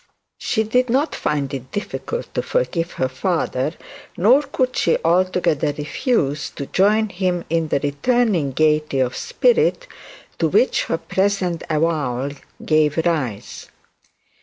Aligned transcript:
She 0.39 0.63
did 0.63 0.89
not 0.89 1.13
find 1.13 1.53
it 1.53 1.71
difficult 1.71 2.33
to 2.33 2.41
forgive 2.41 2.93
her 2.93 3.07
father, 3.07 3.73
nor 4.17 4.41
could 4.41 4.75
she 4.75 4.97
altogether 5.05 5.71
refuse 5.77 6.49
to 6.55 6.65
join 6.65 7.09
him 7.09 7.45
in 7.51 7.67
the 7.67 7.79
returning 7.81 8.51
gaiety 8.53 8.99
of 8.99 9.15
spirit 9.15 9.85
to 10.39 10.47
which 10.47 10.85
her 10.85 10.97
present 10.97 11.61
avowal 11.69 12.31
gave 12.65 12.97
rise. 13.05 13.67